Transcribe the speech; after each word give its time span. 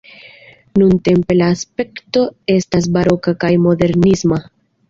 Nuntempe 0.81 1.35
la 1.41 1.51
aspekto 1.57 2.25
estas 2.57 2.91
baroka 2.97 3.35
kaj 3.45 3.53
modernisma. 3.67 4.43